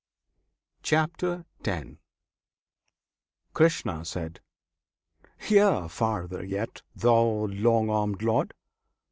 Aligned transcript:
CHAPTER 0.81 1.45
X 1.63 1.85
Krishna.[FN#l6] 3.53 4.37
Hear 5.41 5.87
farther 5.89 6.43
yet, 6.43 6.81
thou 6.95 7.21
Long 7.51 7.91
Armed 7.91 8.23
Lord! 8.23 8.55